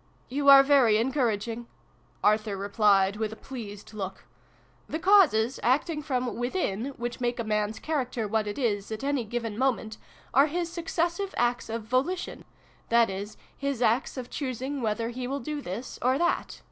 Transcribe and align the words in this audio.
'"You 0.38 0.48
are 0.48 0.62
very 0.62 0.96
encouraging," 0.96 1.66
Arthur 2.22 2.56
replied, 2.56 3.16
with 3.16 3.34
a 3.34 3.36
pleased 3.36 3.92
look." 3.92 4.24
The 4.88 4.98
causes, 4.98 5.60
acting 5.62 6.02
from 6.02 6.36
within, 6.38 6.94
which 6.96 7.20
make 7.20 7.38
a 7.38 7.44
man's 7.44 7.78
character 7.78 8.26
what 8.26 8.46
it 8.46 8.56
is 8.58 8.90
at 8.90 9.04
any 9.04 9.24
given 9.24 9.58
moment, 9.58 9.98
are 10.32 10.46
his 10.46 10.72
successive 10.72 11.34
acts 11.36 11.68
of 11.68 11.82
volition 11.84 12.46
that 12.88 13.10
is, 13.10 13.36
his 13.54 13.82
acts 13.82 14.16
of 14.16 14.30
choosing 14.30 14.80
whether 14.80 15.10
he 15.10 15.26
will 15.26 15.38
do 15.40 15.60
this 15.60 15.98
or 16.00 16.16
that." 16.16 16.62